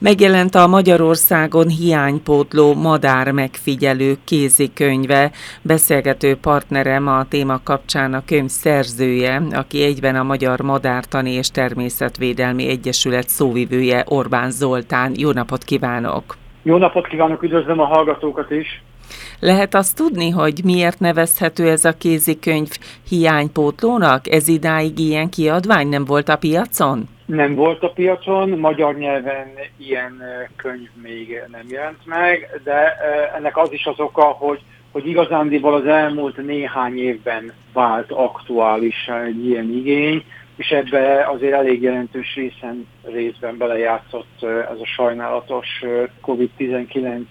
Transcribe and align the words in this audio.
Megjelent 0.00 0.54
a 0.54 0.66
Magyarországon 0.66 1.68
hiánypótló 1.68 2.74
madár 2.74 3.30
megfigyelő 3.30 4.16
kézikönyve. 4.24 5.30
Beszélgető 5.62 6.36
partnerem 6.36 7.06
a 7.06 7.24
téma 7.28 7.60
kapcsán 7.64 8.14
a 8.14 8.24
könyv 8.24 8.48
szerzője, 8.48 9.42
aki 9.52 9.82
egyben 9.82 10.16
a 10.16 10.22
Magyar 10.22 10.60
Madártani 10.60 11.30
és 11.30 11.50
Természetvédelmi 11.50 12.68
Egyesület 12.68 13.28
szóvivője 13.28 14.04
Orbán 14.08 14.50
Zoltán. 14.50 15.12
Jó 15.16 15.30
napot 15.30 15.64
kívánok! 15.64 16.36
Jó 16.62 16.76
napot 16.76 17.06
kívánok, 17.06 17.42
üdvözlöm 17.42 17.80
a 17.80 17.86
hallgatókat 17.86 18.50
is! 18.50 18.82
Lehet 19.40 19.74
azt 19.74 19.96
tudni, 19.96 20.30
hogy 20.30 20.60
miért 20.64 21.00
nevezhető 21.00 21.68
ez 21.68 21.84
a 21.84 21.92
kézikönyv 21.92 22.70
hiánypótlónak? 23.08 24.30
Ez 24.30 24.48
idáig 24.48 24.98
ilyen 24.98 25.28
kiadvány 25.28 25.88
nem 25.88 26.04
volt 26.04 26.28
a 26.28 26.36
piacon? 26.36 27.08
Nem 27.28 27.54
volt 27.54 27.82
a 27.82 27.90
piacon, 27.90 28.48
magyar 28.48 28.96
nyelven 28.96 29.52
ilyen 29.76 30.22
könyv 30.56 30.88
még 31.02 31.42
nem 31.50 31.66
jelent 31.68 32.06
meg, 32.06 32.60
de 32.64 32.96
ennek 33.36 33.56
az 33.56 33.72
is 33.72 33.86
az 33.86 34.00
oka, 34.00 34.22
hogy, 34.22 34.60
hogy 34.92 35.06
igazándiból 35.06 35.74
az 35.74 35.86
elmúlt 35.86 36.36
néhány 36.36 36.98
évben 36.98 37.52
vált 37.72 38.12
aktuális 38.12 39.08
egy 39.26 39.46
ilyen 39.46 39.70
igény, 39.70 40.24
és 40.56 40.70
ebbe 40.70 41.26
azért 41.26 41.52
elég 41.52 41.82
jelentős 41.82 42.34
részen, 42.34 42.86
részben 43.02 43.56
belejátszott 43.56 44.42
ez 44.42 44.78
a 44.80 44.86
sajnálatos 44.86 45.82
COVID-19 46.26 47.24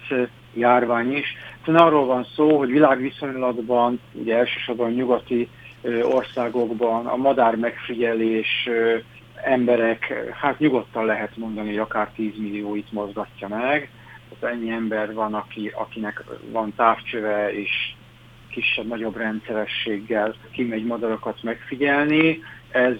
járvány 0.53 1.13
is. 1.13 1.35
Szóval 1.65 1.87
arról 1.87 2.05
van 2.05 2.27
szó, 2.35 2.57
hogy 2.57 2.69
világviszonylatban, 2.71 3.99
ugye 4.13 4.37
elsősorban 4.37 4.91
nyugati 4.91 5.49
országokban 6.01 7.05
a 7.05 7.15
madár 7.15 7.55
megfigyelés 7.55 8.69
emberek, 9.43 10.13
hát 10.33 10.59
nyugodtan 10.59 11.05
lehet 11.05 11.37
mondani, 11.37 11.67
hogy 11.67 11.77
akár 11.77 12.09
10 12.15 12.31
millióit 12.37 12.91
mozgatja 12.91 13.47
meg. 13.47 13.89
Tehát 14.39 14.55
ennyi 14.55 14.69
ember 14.69 15.13
van, 15.13 15.33
aki, 15.33 15.71
akinek 15.75 16.23
van 16.51 16.73
távcsöve 16.75 17.53
és 17.53 17.93
kisebb-nagyobb 18.49 19.17
rendszerességgel 19.17 20.35
kimegy 20.51 20.85
madarakat 20.85 21.43
megfigyelni. 21.43 22.43
Ez 22.71 22.95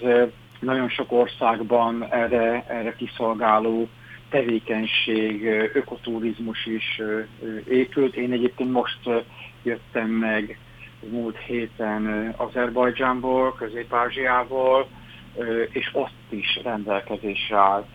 nagyon 0.60 0.90
sok 0.90 1.12
országban 1.12 2.08
erre, 2.10 2.66
erre 2.68 2.96
kiszolgáló 2.96 3.90
tevékenység, 4.30 5.46
ökoturizmus 5.74 6.66
is 6.66 7.02
épült. 7.68 8.16
Én 8.16 8.32
egyébként 8.32 8.72
most 8.72 9.00
jöttem 9.64 10.10
meg 10.10 10.58
múlt 11.10 11.38
héten 11.38 12.34
Azerbajdzsánból, 12.38 13.56
Közép-Ázsiából, 13.56 14.88
és 15.72 15.90
ott 15.94 16.30
is 16.30 16.60
rendelkezésre 16.64 17.58
állt 17.58 17.88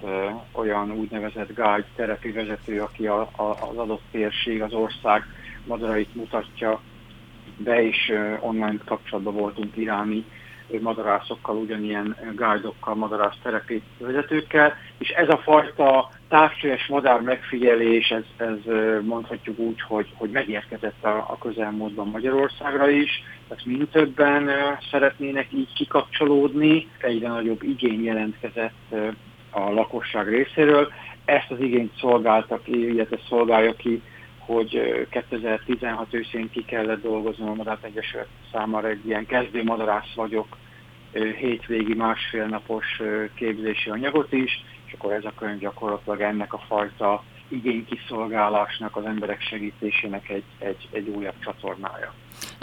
olyan 0.53 0.93
úgynevezett 0.93 1.55
guide, 1.55 1.87
terepi 1.97 2.31
vezető, 2.31 2.81
aki 2.81 3.07
a, 3.07 3.21
a, 3.21 3.43
az 3.71 3.77
adott 3.77 4.03
térség, 4.11 4.63
az 4.63 4.73
ország 4.73 5.23
madarait 5.67 6.15
mutatja 6.15 6.81
be, 7.57 7.83
és 7.87 8.13
online 8.41 8.79
kapcsolatban 8.85 9.35
voltunk 9.35 9.77
iráni 9.77 10.25
madarászokkal, 10.81 11.57
ugyanilyen 11.57 12.17
guidokkal, 12.35 12.95
madarász 12.95 13.37
terepi 13.43 13.83
vezetőkkel, 13.99 14.75
és 14.99 15.09
ez 15.09 15.29
a 15.29 15.39
fajta 15.39 16.11
távcsőes 16.33 16.87
madár 16.87 17.21
megfigyelés, 17.21 18.11
ez, 18.11 18.25
ez 18.37 18.75
mondhatjuk 19.03 19.59
úgy, 19.59 19.81
hogy, 19.81 20.09
hogy 20.15 20.31
megérkezett 20.31 21.05
a, 21.05 21.17
a 21.17 21.39
közelmúltban 21.41 22.09
Magyarországra 22.09 22.91
is, 22.91 23.23
tehát 23.49 23.65
mind 23.65 23.89
többen 23.89 24.51
szeretnének 24.91 25.47
így 25.53 25.73
kikapcsolódni, 25.73 26.89
egyre 26.99 27.29
nagyobb 27.29 27.63
igény 27.63 28.05
jelentkezett 28.05 28.95
a 29.51 29.71
lakosság 29.71 30.29
részéről. 30.29 30.93
Ezt 31.25 31.51
az 31.51 31.61
igényt 31.61 31.99
szolgáltak, 31.99 32.69
illetve 32.69 33.19
szolgálja 33.29 33.73
ki, 33.73 34.03
hogy 34.39 35.07
2016 35.11 36.15
őszén 36.15 36.51
ki 36.51 36.65
kellett 36.65 37.03
dolgoznom 37.03 37.49
a 37.49 37.55
Madár 37.55 37.79
Egyesület 37.83 38.29
számára 38.53 38.89
egy 38.89 39.07
ilyen 39.07 39.27
kezdő 39.27 39.63
madarász 39.63 40.15
vagyok 40.15 40.57
hétvégi 41.13 41.95
másfél 41.95 42.47
napos 42.47 43.01
képzési 43.35 43.91
anyagot 43.91 44.33
is, 44.33 44.65
akkor 44.95 45.13
ez 45.13 45.25
a 45.25 45.33
könyv 45.39 45.59
gyakorlatilag 45.59 46.21
ennek 46.21 46.53
a 46.53 46.61
fajta 46.69 47.23
igénykiszolgálásnak, 47.49 48.97
az 48.97 49.05
emberek 49.05 49.41
segítésének 49.41 50.29
egy, 50.29 50.45
egy, 50.59 50.89
egy 50.93 51.09
újabb 51.09 51.35
csatornája. 51.45 52.13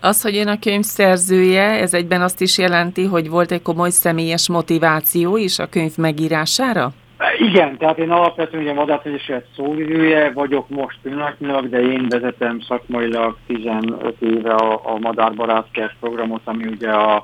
Az, 0.02 0.22
hogy 0.22 0.38
ön 0.38 0.48
a 0.48 0.60
könyv 0.60 0.84
szerzője, 0.84 1.64
ez 1.64 1.94
egyben 1.94 2.22
azt 2.22 2.42
is 2.42 2.58
jelenti, 2.58 3.06
hogy 3.06 3.30
volt 3.30 3.52
egy 3.52 3.62
komoly 3.62 3.90
személyes 3.90 4.50
motiváció 4.50 5.38
is 5.38 5.60
a 5.60 5.70
könyv 5.70 5.98
megírására? 5.98 6.92
Igen, 7.38 7.78
tehát 7.78 7.98
én 7.98 8.12
alapvetően 8.12 8.64
ugye 8.64 8.74
Madár 8.74 9.02
Egyesület 9.04 9.46
szóvivője 9.56 10.32
vagyok 10.32 10.70
most 10.70 10.98
pillanatnyilag, 11.02 11.70
de 11.70 11.82
én 11.82 12.06
vezetem 12.10 12.60
szakmailag 12.60 13.38
15 13.48 14.22
éve 14.22 14.54
a, 14.54 14.82
a 14.84 14.98
Madárbarátkert 15.00 15.96
programot, 16.00 16.42
ami 16.44 16.66
ugye 16.66 16.90
a, 16.90 17.24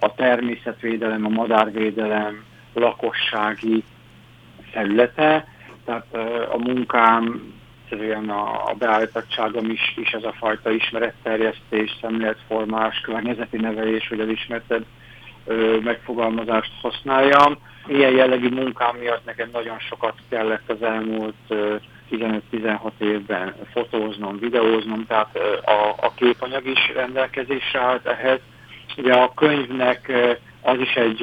a 0.00 0.14
természetvédelem, 0.14 1.24
a 1.24 1.28
madárvédelem 1.28 2.44
lakossági 2.74 3.84
területe, 4.74 5.46
tehát 5.84 6.06
a 6.52 6.58
munkám, 6.58 7.52
egyszerűen 7.82 8.30
a, 8.30 8.68
a 8.70 8.74
beállítottságom 8.78 9.70
is, 9.70 9.94
is 9.96 10.10
ez 10.10 10.24
a 10.24 10.34
fajta 10.38 10.70
ismeretterjesztés, 10.70 11.96
szemléletformás, 12.00 13.00
környezeti 13.00 13.56
nevelés, 13.56 14.08
hogy 14.08 14.20
az 14.20 14.28
ismerted 14.28 14.84
megfogalmazást 15.82 16.72
használjam. 16.82 17.58
Ilyen 17.86 18.12
jellegű 18.12 18.48
munkám 18.48 18.96
miatt 18.96 19.24
nekem 19.24 19.48
nagyon 19.52 19.78
sokat 19.78 20.14
kellett 20.28 20.70
az 20.70 20.82
elmúlt 20.82 21.34
15-16 22.10 22.90
évben 22.98 23.54
fotóznom, 23.72 24.38
videóznom, 24.38 25.06
tehát 25.06 25.38
a, 25.64 26.06
a 26.06 26.12
képanyag 26.14 26.66
is 26.66 26.92
rendelkezésre 26.94 27.80
állt 27.80 28.06
ehhez. 28.06 28.40
Ugye 28.96 29.12
a 29.12 29.32
könyvnek 29.34 30.12
az 30.62 30.78
is 30.78 30.94
egy 30.94 31.22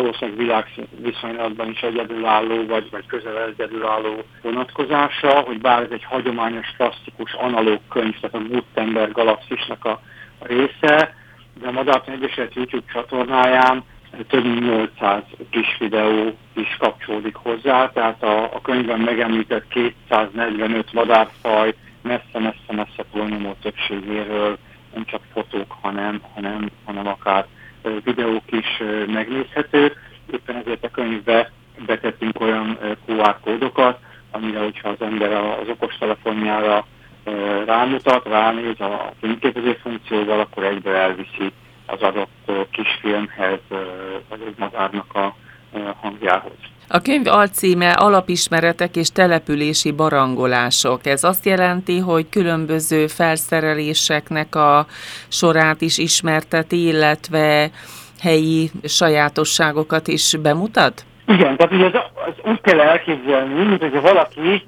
valószínűleg 0.00 0.38
világviszonylatban 0.38 1.70
is 1.70 1.80
egyedülálló, 1.80 2.66
vagy, 2.66 2.90
vagy 2.90 3.06
közel 3.06 3.42
egyedülálló 3.42 4.22
vonatkozása, 4.42 5.40
hogy 5.40 5.60
bár 5.60 5.82
ez 5.82 5.90
egy 5.90 6.04
hagyományos, 6.04 6.66
klasszikus, 6.76 7.32
analóg 7.32 7.80
könyv, 7.88 8.20
tehát 8.20 8.36
a 8.36 8.48
Gutenberg 8.48 9.12
galaxisnak 9.12 9.84
a, 9.84 10.00
része, 10.38 11.14
de 11.60 11.68
a 11.68 11.72
Madártan 11.72 12.14
Egyesület 12.14 12.54
YouTube 12.54 12.92
csatornáján 12.92 13.84
több 14.28 14.44
mint 14.44 14.60
800 14.60 15.22
kis 15.50 15.76
videó 15.78 16.36
is 16.54 16.76
kapcsolódik 16.78 17.34
hozzá, 17.34 17.90
tehát 17.90 18.22
a, 18.22 18.42
a 18.42 18.60
könyvben 18.62 19.00
megemlített 19.00 19.68
245 19.68 20.92
madárfaj 20.92 21.74
messze-messze-messze 22.02 23.04
túlnyomó 23.12 23.56
többségéről 23.62 24.58
nem 24.94 25.04
csak 25.04 25.20
fotók, 25.32 25.74
hanem, 25.80 26.20
hanem, 26.34 26.70
hanem 26.84 27.06
akár 27.06 27.46
videók 28.04 28.42
is 28.50 28.82
megnézhetők. 29.06 29.96
Éppen 30.32 30.56
ezért 30.56 30.84
a 30.84 30.90
könyvbe 30.90 31.50
betettünk 31.86 32.40
olyan 32.40 32.78
QR 33.06 33.40
kódokat, 33.40 33.98
amire, 34.30 34.58
hogyha 34.58 34.88
az 34.88 35.00
ember 35.00 35.32
az 35.32 35.68
okostelefonjára 35.68 36.86
rámutat, 37.66 38.26
ránéz 38.26 38.80
a 38.80 39.12
fényképező 39.20 39.78
funkcióval, 39.82 40.40
akkor 40.40 40.64
egyből 40.64 40.94
elviszi 40.94 41.52
az 41.86 42.00
adott 42.00 42.50
kisfilmhez, 42.70 43.60
vagy 44.28 44.40
egy 44.46 44.54
madárnak 44.58 45.14
a 45.14 45.34
hangjához. 46.00 46.73
A 46.88 47.00
könyv 47.00 47.26
alcíme 47.26 47.90
Alapismeretek 47.90 48.96
és 48.96 49.08
települési 49.08 49.92
barangolások. 49.92 51.06
Ez 51.06 51.24
azt 51.24 51.44
jelenti, 51.44 51.98
hogy 51.98 52.28
különböző 52.28 53.06
felszereléseknek 53.06 54.54
a 54.54 54.86
sorát 55.28 55.80
is 55.80 55.98
ismerteti, 55.98 56.86
illetve 56.86 57.70
helyi 58.20 58.70
sajátosságokat 58.84 60.08
is 60.08 60.36
bemutat? 60.42 61.04
Igen, 61.26 61.56
tehát 61.56 61.72
ugye 61.72 61.84
az, 61.84 61.92
az 62.26 62.50
úgy 62.50 62.60
kell 62.60 62.80
elképzelni, 62.80 63.54
mint 63.54 63.80
hogy 63.80 64.00
valaki 64.00 64.62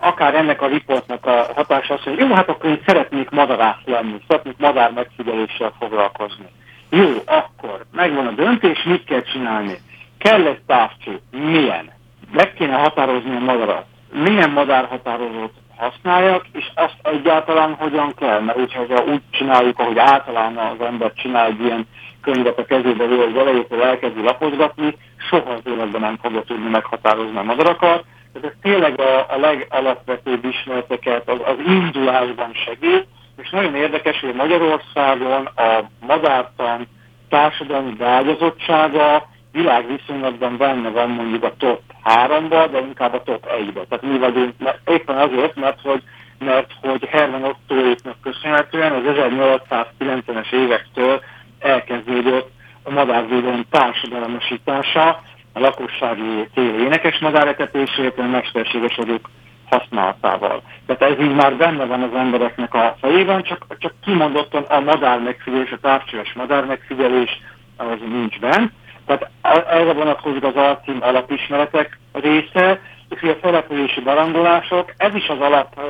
akár 0.00 0.34
ennek 0.34 0.62
a 0.62 0.66
riportnak 0.66 1.26
a 1.26 1.46
hatása 1.54 1.94
az, 1.94 2.02
hogy 2.02 2.18
jó, 2.18 2.34
hát 2.34 2.48
akkor 2.48 2.70
én 2.70 2.80
szeretnék 2.86 3.30
madarász 3.30 3.82
lenni, 3.84 4.20
szeretnék 4.28 4.54
madár 4.58 4.92
megfigyeléssel 4.92 5.72
foglalkozni. 5.78 6.46
Jó, 6.90 7.08
akkor 7.24 7.84
megvan 7.92 8.26
a 8.26 8.30
döntés, 8.30 8.82
mit 8.82 9.04
kell 9.04 9.22
csinálni? 9.22 9.78
Kell 10.18 10.46
egy 10.46 10.60
távcső. 10.66 11.20
Milyen? 11.30 11.90
Meg 12.32 12.52
kéne 12.52 12.76
határozni 12.76 13.36
a 13.36 13.38
madarat. 13.38 13.84
Milyen 14.12 14.50
madárhatározót 14.50 15.52
használjak, 15.76 16.44
és 16.52 16.70
azt 16.74 16.96
egyáltalán 17.02 17.74
hogyan 17.74 18.14
kell, 18.14 18.40
mert 18.40 18.58
úgyhogy 18.58 18.92
úgy 19.08 19.22
csináljuk, 19.30 19.78
ahogy 19.78 19.98
általán 19.98 20.56
az 20.56 20.86
ember 20.86 21.12
csinál 21.12 21.46
egy 21.46 21.60
ilyen 21.60 21.86
könyvet 22.20 22.58
a 22.58 22.64
kezébe, 22.64 23.06
hogy 23.06 23.20
az 23.20 23.40
elejétől 23.40 23.82
elkezdi 23.82 24.22
lapozgatni, 24.22 24.96
soha 25.28 25.50
az 25.50 25.60
életben 25.64 26.00
nem 26.00 26.18
fogja 26.22 26.42
tudni 26.42 26.68
meghatározni 26.68 27.36
a 27.36 27.42
madarakat. 27.42 28.04
Ez 28.42 28.50
tényleg 28.62 29.00
a, 29.00 29.18
a 29.18 29.38
legalapvetőbb 29.38 30.44
ismereteket 30.44 31.28
az, 31.28 31.38
az 31.44 31.56
indulásban 31.66 32.52
segít, 32.52 33.06
és 33.36 33.50
nagyon 33.50 33.74
érdekes, 33.74 34.20
hogy 34.20 34.34
Magyarországon 34.34 35.46
a 35.46 35.84
madártan 36.06 36.86
társadalmi 37.28 37.92
beágyazottsága 37.92 39.28
világviszonylatban 39.58 40.56
benne 40.56 40.88
van 40.88 41.10
mondjuk 41.10 41.44
a 41.44 41.54
top 41.58 41.80
3-ba, 42.04 42.68
de 42.72 42.78
inkább 42.78 43.14
a 43.14 43.22
top 43.22 43.46
1-ba. 43.58 43.86
Tehát 43.88 44.04
mi 44.12 44.18
vagyunk 44.18 44.54
éppen 44.86 45.16
azért, 45.16 45.56
mert 45.56 45.80
hogy, 45.82 46.02
mert 46.38 46.70
hogy 46.80 47.04
Herman 47.04 47.44
Ottoéknak 47.44 48.16
köszönhetően 48.22 48.92
az 48.92 49.02
1890-es 49.04 50.52
évektől 50.52 51.22
elkezdődött 51.58 52.50
a 52.82 52.90
madárvédelem 52.90 53.64
társadalmasítása, 53.70 55.22
a 55.52 55.60
lakossági 55.60 56.48
téli 56.54 56.82
énekes 56.82 57.18
madáretetését, 57.18 58.18
a 58.18 58.22
mesterséges 58.22 58.96
adók 58.96 59.30
használatával. 59.70 60.62
Tehát 60.86 61.12
ez 61.12 61.24
így 61.24 61.34
már 61.34 61.56
benne 61.56 61.84
van 61.84 62.02
az 62.02 62.14
embereknek 62.14 62.74
a 62.74 62.96
fejében, 63.00 63.42
csak, 63.42 63.66
csak 63.78 63.92
kimondottan 64.04 64.62
a 64.62 64.80
madár 64.80 65.20
megfigyelés, 65.20 65.70
a 65.70 65.78
távcsöves 65.78 66.32
madár 66.32 66.64
megfigyelés 66.64 67.40
az 67.76 67.98
nincs 68.10 68.38
benne. 68.38 68.70
Tehát 69.08 69.30
erre 69.68 69.92
vonatkozik 69.92 70.44
az 70.44 70.56
alcím 70.56 70.98
alapismeretek 71.00 71.98
része, 72.12 72.80
és 73.08 73.22
a 73.22 73.40
települési 73.40 74.00
barangolások, 74.00 74.92
ez 74.96 75.14
is 75.14 75.28
az 75.28 75.40
alap 75.40 75.80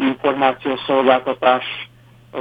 információs 0.00 0.80
szolgáltatás 0.86 1.64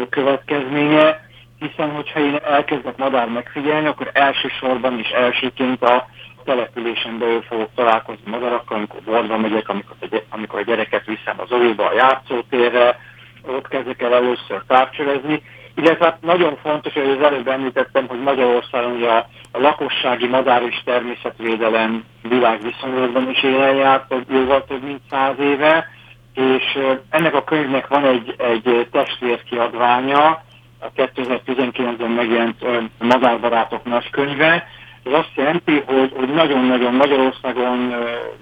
következménye, 0.09 1.29
hiszen 1.59 1.91
hogyha 1.91 2.19
én 2.19 2.39
elkezdek 2.43 2.97
madár 2.97 3.27
megfigyelni, 3.27 3.87
akkor 3.87 4.09
elsősorban 4.13 4.99
és 4.99 5.09
elsőként 5.09 5.83
a 5.83 6.07
településen 6.43 7.19
belül 7.19 7.41
fogok 7.41 7.69
találkozni 7.75 8.31
madarakkal, 8.31 8.77
amikor 8.77 8.99
borba 9.05 9.37
megyek, 9.37 9.69
amikor 9.69 9.95
a, 9.99 10.15
amikor 10.29 10.59
a 10.59 10.63
gyereket 10.63 11.05
viszem 11.05 11.35
az 11.37 11.51
óviba, 11.51 11.87
a 11.87 11.93
játszótérre, 11.93 12.99
ott 13.47 13.67
kezdek 13.67 14.01
el 14.01 14.13
először 14.13 14.63
távcsövezni, 14.67 15.41
illetve 15.75 16.05
hát 16.05 16.21
nagyon 16.21 16.57
fontos, 16.61 16.93
hogy 16.93 17.09
az 17.09 17.25
előbb 17.25 17.47
említettem, 17.47 18.07
hogy 18.07 18.19
Magyarországon 18.19 19.03
a, 19.03 19.17
a 19.51 19.59
lakossági 19.59 20.27
madár 20.27 20.61
és 20.61 20.81
természetvédelem 20.85 22.03
világviszonylatban 22.21 23.29
is 23.29 23.43
élen 23.43 23.75
járt, 23.75 24.13
jóval 24.29 24.65
több 24.65 24.83
mint 24.83 25.01
száz 25.09 25.39
éve, 25.39 25.87
és 26.33 26.79
ennek 27.09 27.35
a 27.35 27.43
könyvnek 27.43 27.87
van 27.87 28.05
egy, 28.05 28.35
egy 28.37 28.87
testvérkiadványa, 28.91 30.43
a 30.79 30.91
2019-ben 30.95 32.09
megjelent 32.09 32.65
Madárbarátok 32.99 33.83
nagy 33.85 34.09
könyve, 34.09 34.67
ez 35.03 35.13
azt 35.13 35.31
jelenti, 35.35 35.83
hogy, 35.85 36.11
hogy 36.15 36.33
nagyon-nagyon 36.33 36.93
Magyarországon 36.93 37.93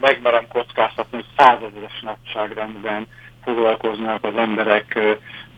megmerem 0.02 0.48
kockáztatni, 0.48 1.18
hogy 1.18 1.26
százezeres 1.38 2.02
nagyságrendben 2.02 3.08
foglalkoznak 3.44 4.24
az 4.24 4.36
emberek 4.36 5.00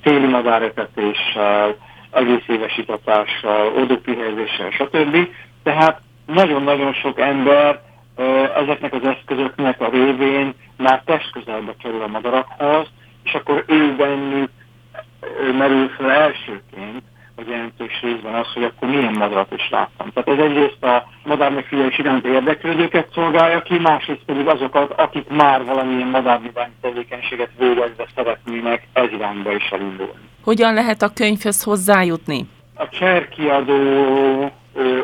téli 0.04 0.28
madáretetéssel, 0.28 1.76
egész 2.12 2.48
éves 2.48 2.78
itatással, 2.78 3.74
odopihelyzéssel, 3.76 4.70
stb. 4.72 5.28
Tehát 5.64 6.02
nagyon-nagyon 6.26 6.94
sok 6.94 7.20
ember 7.20 7.82
ezeknek 8.56 8.94
az 8.94 9.04
eszközöknek 9.04 9.82
a 9.82 9.90
révén 9.90 10.54
már 10.78 11.02
testközelbe 11.06 11.76
kerül 11.84 12.02
a 12.02 12.08
madarakhoz, 12.08 12.88
és 13.24 13.34
akkor 13.34 13.64
ő 13.68 13.96
bennük 13.96 14.50
merül 15.58 15.90
fel 15.90 16.12
elsőként, 16.12 17.04
az 17.36 17.44
jelentős 17.48 18.02
részben 18.02 18.34
az, 18.34 18.48
hogy 18.54 18.64
akkor 18.64 18.90
milyen 18.90 19.14
madarat 19.14 19.52
is 19.52 19.70
láttam. 19.70 20.12
Tehát 20.14 20.40
ez 20.40 20.46
egyrészt 20.46 20.84
a 20.84 21.08
madármegfigyelés 21.24 21.98
iránt 21.98 22.26
érdeklődőket 22.26 23.08
szolgálja 23.14 23.62
ki, 23.62 23.80
másrészt 23.80 24.24
pedig 24.26 24.48
azokat, 24.48 24.92
akik 24.92 25.30
már 25.30 25.66
valamilyen 25.66 26.08
madárvidányi 26.08 26.74
tevékenységet 26.82 27.50
végezve 27.58 28.06
szeretnének 28.16 28.88
ez 28.94 29.12
irányba 29.12 29.52
is 29.56 29.70
elindulni. 29.70 30.30
Hogyan 30.44 30.74
lehet 30.74 31.02
a 31.02 31.14
könyvhöz 31.14 31.64
hozzájutni? 31.64 32.46
A 32.76 32.90
cserkiadó 32.90 34.52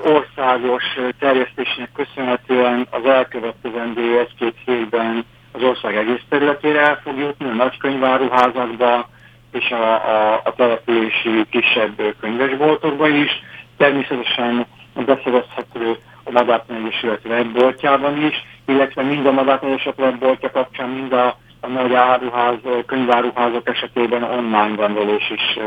országos 0.03 0.83
terjesztésnek 1.19 1.89
köszönhetően 1.95 2.87
az 2.89 3.05
elkövetkezendő 3.05 4.19
egy-két 4.19 4.55
hétben 4.65 5.25
az 5.51 5.61
ország 5.63 5.95
egész 5.95 6.21
területére 6.29 6.79
el 6.79 6.99
fog 7.03 7.17
jutni, 7.17 7.45
a 7.49 7.53
nagykönyváruházakba, 7.53 9.09
és 9.51 9.71
a, 9.71 9.93
a, 9.93 10.41
a 10.43 10.53
települési 10.55 11.45
kisebb 11.49 12.15
könyvesboltokban 12.19 13.15
is. 13.15 13.31
Természetesen 13.77 14.65
beszerezhető 14.93 15.97
a 16.23 16.31
Madártán 16.31 16.85
Egyesület 16.85 17.25
webboltjában 17.25 18.25
is, 18.25 18.35
illetve 18.65 19.03
mind 19.03 19.25
a 19.25 19.31
Madártán 19.31 19.69
Egyesület 19.69 19.99
webboltja 19.99 20.51
kapcsán, 20.51 20.89
mind 20.89 21.13
a, 21.13 21.37
a 21.61 21.67
nagy 21.67 21.93
áruház, 21.93 22.57
könyváruházak 22.85 23.69
esetében 23.69 24.23
online 24.23 24.75
rendelés 24.75 25.29
is, 25.29 25.59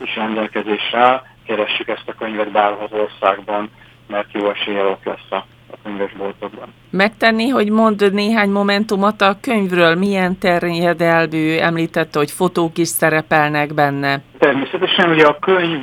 is 0.00 0.16
rendelkezésre 0.16 1.22
Keressük 1.46 1.88
ezt 1.88 2.08
a 2.08 2.14
könyvet 2.14 2.50
bárhol 2.50 2.88
az 2.90 2.98
országban, 2.98 3.70
mert 4.06 4.32
jó 4.32 4.50
esélye 4.50 4.84
ott 4.84 5.04
lesz 5.04 5.30
a 5.30 5.44
a 5.74 5.82
könyvesboltokban. 5.82 6.68
Megtenni, 6.90 7.48
hogy 7.48 7.70
mond 7.70 8.12
néhány 8.12 8.50
momentumot 8.50 9.20
a 9.20 9.36
könyvről, 9.40 9.94
milyen 9.94 10.38
terjedelmű, 10.38 11.56
említette, 11.56 12.18
hogy 12.18 12.30
fotók 12.30 12.78
is 12.78 12.88
szerepelnek 12.88 13.74
benne. 13.74 14.20
Természetesen, 14.38 15.10
ugye 15.10 15.26
a 15.26 15.38
könyv, 15.38 15.80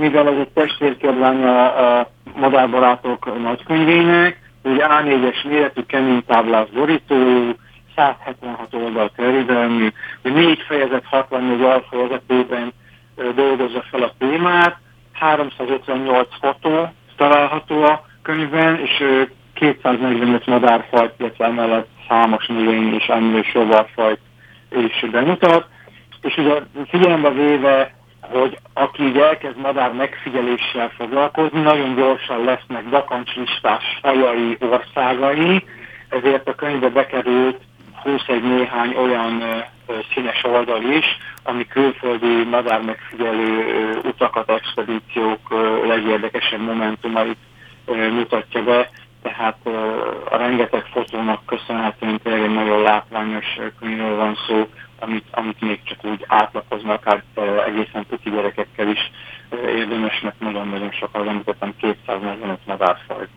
mivel 0.00 0.28
ez 0.28 0.38
egy 0.38 0.48
testvérkiadvány 0.54 1.42
a, 1.42 1.98
a 2.00 2.10
Madárbarátok 2.36 3.42
nagykönyvének, 3.42 4.38
ugye 4.62 4.86
A4-es 4.88 5.48
méretű 5.48 5.82
kemény 5.82 6.24
táblás 6.26 6.68
borító, 6.70 7.16
176 7.96 8.74
oldal 8.74 9.10
terjedelmű, 9.16 9.92
hogy 10.22 10.32
négy 10.32 10.58
fejezet 10.68 11.04
64 11.04 11.62
alfejezetében 11.62 12.72
dolgozza 13.34 13.84
fel 13.90 14.02
a 14.02 14.12
témát, 14.18 14.76
358 15.12 16.28
fotó 16.40 16.92
található 17.16 17.82
a 17.82 18.04
könyvben, 18.24 18.80
és 18.80 19.04
245 19.54 20.46
madárfajt, 20.46 21.14
illetve 21.18 21.44
emellett 21.44 21.88
számos 22.08 22.46
növény 22.46 22.94
és 22.94 23.06
emlős 23.06 23.54
rovarfajt 23.54 24.20
is 24.70 25.10
bemutat. 25.10 25.66
És 26.20 26.36
ugye 26.36 26.54
figyelembe 26.88 27.30
véve, 27.30 27.94
hogy 28.20 28.58
aki 28.72 29.02
így 29.02 29.18
elkezd 29.18 29.56
madár 29.56 29.92
megfigyeléssel 29.92 30.90
foglalkozni, 30.96 31.60
nagyon 31.60 31.94
gyorsan 31.94 32.44
lesznek 32.44 32.88
bakancslistás 32.88 33.98
fajai 34.02 34.56
országai, 34.60 35.64
ezért 36.08 36.48
a 36.48 36.54
könyvbe 36.54 36.88
bekerült 36.88 37.60
21 38.02 38.42
néhány 38.42 38.94
olyan 38.96 39.42
színes 40.14 40.44
oldal 40.44 40.82
is, 40.82 41.04
ami 41.42 41.66
külföldi 41.66 42.44
madár 42.50 42.80
megfigyelő 42.82 43.64
utakat, 44.04 44.50
expedíciók 44.50 45.40
legérdekesebb 45.86 46.60
momentumait 46.60 47.36
mutatja 47.86 48.62
be, 48.62 48.90
tehát 49.22 49.56
a 50.30 50.36
rengeteg 50.36 50.84
fotónak 50.84 51.46
köszönhetően 51.46 52.20
tényleg 52.22 52.52
nagyon 52.52 52.82
látványos 52.82 53.46
könyvről 53.80 54.16
van 54.16 54.36
szó, 54.46 54.68
amit, 54.98 55.24
amit 55.30 55.60
még 55.60 55.80
csak 55.84 56.04
úgy 56.04 56.24
átlapoznak, 56.28 57.04
hát 57.04 57.24
egészen 57.66 58.06
tuti 58.08 58.30
gyerekekkel 58.30 58.88
is 58.88 59.10
érdemes, 59.66 60.20
mert 60.20 60.40
nagyon-nagyon 60.40 60.90
sokan 60.90 61.28
említettem 61.28 61.74
245 61.80 62.58
madárfajval 62.66 63.28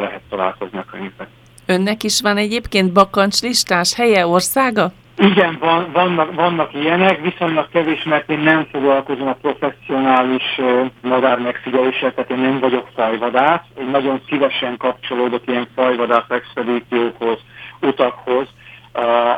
lehet 0.00 0.22
találkozni 0.28 0.78
a 0.78 0.84
könyvben. 0.84 1.26
Önnek 1.66 2.02
is 2.02 2.20
van 2.20 2.36
egyébként 2.36 2.92
bakancslistás 2.92 3.94
helye, 3.94 4.26
országa? 4.26 4.92
Igen, 5.18 5.56
van, 5.60 5.92
vannak, 5.92 6.34
vannak 6.34 6.74
ilyenek, 6.74 7.20
viszonylag 7.20 7.68
kevés, 7.68 8.02
mert 8.02 8.30
én 8.30 8.38
nem 8.38 8.66
foglalkozom 8.72 9.28
a 9.28 9.38
professzionális 9.42 10.60
madár 11.02 11.38
megfigyeléssel, 11.38 12.14
tehát 12.14 12.30
én 12.30 12.38
nem 12.38 12.58
vagyok 12.58 12.88
fajvadász. 12.94 13.64
Én 13.78 13.86
nagyon 13.86 14.20
szívesen 14.28 14.76
kapcsolódok 14.76 15.42
ilyen 15.46 15.68
fajvadász 15.74 16.28
expedíciókhoz, 16.28 17.38
utakhoz, 17.80 18.48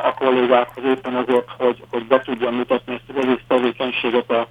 a 0.03 0.13
kollégákhoz 0.13 0.83
éppen 0.83 1.15
azért, 1.15 1.49
hogy, 1.57 1.83
hogy 1.91 2.05
be 2.05 2.21
tudjam 2.21 2.55
mutatni 2.55 2.93
ezt 2.93 3.17
az 3.17 3.23
egész 3.23 3.43
tevékenységet 3.47 4.31
a, 4.31 4.47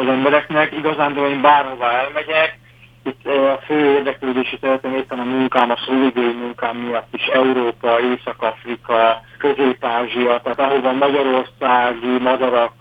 az 0.00 0.06
embereknek. 0.08 0.72
Igazán, 0.72 1.14
de 1.14 1.20
én 1.20 1.40
bárhova 1.40 1.92
elmegyek, 1.92 2.58
itt 3.04 3.26
a 3.26 3.60
fő 3.64 3.94
érdeklődési 3.94 4.58
területen 4.58 4.94
éppen 4.94 5.18
a 5.18 5.24
munkám, 5.24 5.70
a 5.70 5.76
szolidői 5.86 6.32
munkám 6.32 6.76
miatt 6.76 7.14
is 7.14 7.26
Európa, 7.26 8.00
Észak-Afrika, 8.00 9.22
Közép-Ázsia, 9.38 10.40
tehát 10.40 10.60
ahova 10.60 10.92
magyarországi 10.92 12.18
madarak 12.18 12.72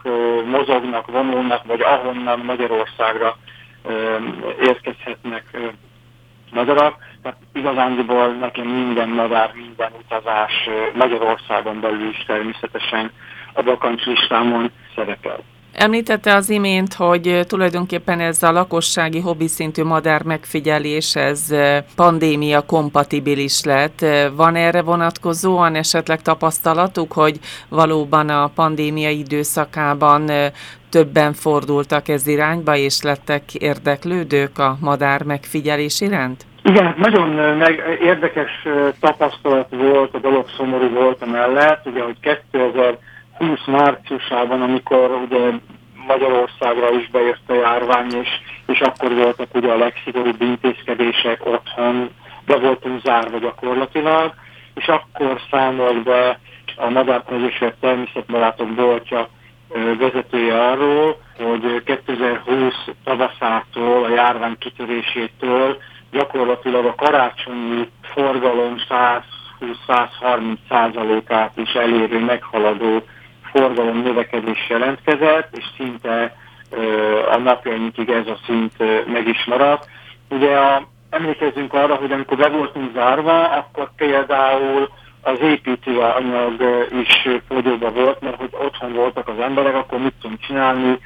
mozognak, 0.46 1.12
vonulnak, 1.12 1.66
vagy 1.66 1.82
ahonnan 1.82 2.40
Magyarországra 2.40 3.38
érkezhetnek 4.62 5.58
madarak. 6.52 6.96
Tehát 7.22 7.38
igazándiból 7.54 8.28
nekem 8.28 8.68
minden 8.68 9.10
madár, 9.10 9.52
minden 9.56 9.92
utazás 10.06 10.70
Magyarországon 10.94 11.80
belül 11.80 12.10
is 12.10 12.24
természetesen 12.28 13.12
a 13.54 13.62
bakancslistámon 13.62 14.72
szerepel. 14.96 15.40
Említette 15.74 16.36
az 16.36 16.50
imént, 16.50 16.94
hogy 16.94 17.40
tulajdonképpen 17.48 18.20
ez 18.20 18.44
a 18.44 18.52
lakossági 18.52 19.20
hobbi 19.20 19.48
szintű 19.48 19.84
madár 19.84 20.24
megfigyelés, 20.24 21.16
ez 21.16 21.56
pandémia 21.96 22.62
kompatibilis 22.62 23.64
lett. 23.64 24.06
Van 24.36 24.56
erre 24.56 24.82
vonatkozóan 24.82 25.76
esetleg 25.76 26.22
tapasztalatuk, 26.22 27.12
hogy 27.12 27.40
valóban 27.70 28.30
a 28.30 28.48
pandémia 28.48 29.10
időszakában 29.10 30.32
többen 30.90 31.34
fordultak 31.34 32.08
ez 32.08 32.28
irányba, 32.28 32.76
és 32.76 33.02
lettek 33.02 33.54
érdeklődők 33.54 34.60
a 34.60 34.78
madár 34.82 35.24
megfigyelés 35.24 36.02
iránt? 36.02 36.46
Igen, 36.64 36.96
nagyon 36.98 37.30
meg, 37.56 37.98
érdekes 38.02 38.68
tapasztalat 39.00 39.68
volt, 39.70 40.14
a 40.14 40.20
dolog 40.20 40.46
szomorú 40.58 40.90
volt 40.90 41.22
a 41.22 41.26
mellett, 41.26 41.86
ugye, 41.86 42.02
hogy 42.02 42.20
2020 43.39 43.65
márciusában, 43.65 44.62
amikor 44.62 45.12
ugye 45.12 45.51
Magyarországra 46.08 46.91
is 46.91 47.10
bejött 47.10 47.50
a 47.50 47.53
járvány, 47.53 48.13
és, 48.13 48.29
és 48.65 48.79
akkor 48.79 49.13
voltak 49.13 49.55
ugye 49.55 49.72
a 49.72 49.77
legszigorúbb 49.77 50.41
intézkedések 50.41 51.46
otthon, 51.46 52.10
be 52.46 52.58
voltunk 52.58 53.01
zárva 53.01 53.38
gyakorlatilag, 53.38 54.34
és 54.75 54.88
akkor 54.88 55.41
számolt 55.51 56.03
be 56.03 56.39
a 56.75 56.89
Madártanyagosért 56.89 57.79
Természetbarátok 57.79 58.74
boltja 58.74 59.29
vezetője 60.00 60.67
arról, 60.67 61.17
hogy 61.38 61.84
2020 61.84 62.74
tavaszától, 63.03 64.03
a 64.03 64.10
járvány 64.10 64.58
kitörésétől 64.58 65.77
gyakorlatilag 66.12 66.86
a 66.86 66.96
karácsonyi 66.96 67.89
forgalom 68.01 68.75
120-130 68.89 70.55
százalékát 70.69 71.58
is 71.58 71.74
elérő, 71.74 72.19
meghaladó 72.19 73.03
forgalom 73.51 74.01
növekedés 74.01 74.70
jelentkezett, 74.70 75.58
és 75.58 75.63
szinte 75.77 76.36
a 77.32 77.38
napjainkig 77.38 78.10
ez 78.10 78.27
a 78.27 78.38
szint 78.46 78.74
meg 79.12 79.27
is 79.27 79.46
maradt. 79.46 79.88
Ugye 80.29 80.58
a, 80.58 80.88
emlékezzünk 81.10 81.74
arra, 81.74 81.96
hogy 81.96 82.12
amikor 82.12 82.38
be 82.38 82.50
voltunk 82.50 82.94
zárva, 82.94 83.50
akkor 83.50 83.91
például 83.96 84.89
az 85.22 85.39
építőanyag 85.41 86.88
is 87.01 87.27
fogyóba 87.48 87.91
volt, 87.91 88.22
mert 88.22 88.36
hogy 88.36 88.50
otthon 88.51 88.94
voltak 88.94 89.27
az 89.27 89.39
emberek, 89.39 89.75
akkor 89.75 90.00
mit 90.00 90.13
tudunk 90.22 90.39
csinálni, 90.39 91.00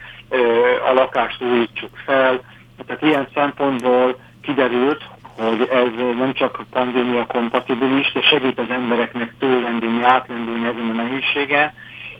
a 0.89 0.93
lakást 0.93 1.41
újítsuk 1.41 1.89
fel. 2.05 2.41
Tehát 2.85 3.01
ilyen 3.01 3.27
szempontból 3.33 4.15
kiderült, 4.41 5.03
hogy 5.37 5.67
ez 5.71 6.15
nem 6.17 6.33
csak 6.33 6.63
pandémia 6.71 7.25
kompatibilis, 7.25 8.11
de 8.11 8.21
segít 8.21 8.59
az 8.59 8.69
embereknek 8.69 9.33
túllendülni, 9.39 10.03
átlendülni 10.03 10.67
ezen 10.67 10.89
a 10.89 10.93
nehézségen, 10.93 11.73